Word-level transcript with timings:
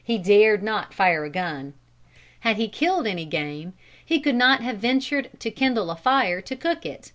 He 0.00 0.18
dared 0.18 0.62
not 0.62 0.94
fire 0.94 1.24
a 1.24 1.30
gun. 1.30 1.74
Had 2.46 2.58
he 2.58 2.68
killed 2.68 3.08
any 3.08 3.24
game 3.24 3.72
he 4.06 4.20
could 4.20 4.36
not 4.36 4.60
have 4.60 4.78
ventured 4.78 5.30
to 5.40 5.50
kindle 5.50 5.90
a 5.90 5.96
fire 5.96 6.40
to 6.42 6.54
cook 6.54 6.86
it. 6.86 7.10